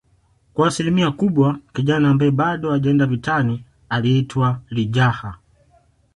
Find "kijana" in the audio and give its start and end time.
1.73-2.09